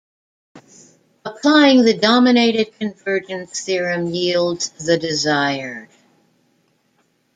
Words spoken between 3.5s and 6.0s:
theorem yields the desired.